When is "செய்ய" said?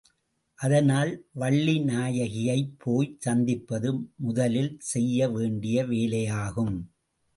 4.79-5.29